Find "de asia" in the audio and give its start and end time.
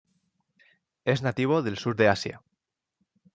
1.95-2.41